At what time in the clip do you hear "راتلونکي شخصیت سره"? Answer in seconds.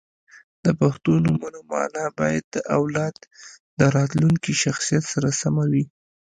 3.97-5.29